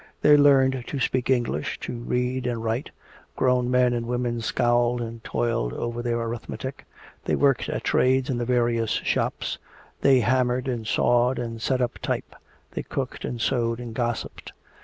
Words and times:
They 0.21 0.35
learned 0.35 0.85
to 0.87 0.99
speak 0.99 1.29
English, 1.29 1.79
to 1.81 1.95
read 1.95 2.47
and 2.47 2.63
write; 2.63 2.89
grown 3.35 3.69
men 3.69 3.93
and 3.93 4.07
women 4.07 4.41
scowled 4.41 4.99
and 4.99 5.23
toiled 5.23 5.73
over 5.73 6.01
their 6.01 6.19
arithmetic. 6.19 6.87
They 7.25 7.35
worked 7.35 7.69
at 7.69 7.83
trades 7.83 8.27
in 8.27 8.39
the 8.39 8.45
various 8.45 8.89
shops; 8.89 9.59
they 10.01 10.21
hammered 10.21 10.67
and 10.67 10.87
sawed 10.87 11.37
and 11.37 11.61
set 11.61 11.81
up 11.83 11.99
type; 11.99 12.35
they 12.71 12.81
cooked 12.81 13.23
and 13.23 13.39
sewed 13.39 13.79
and 13.79 13.93
gossiped. 13.93 14.53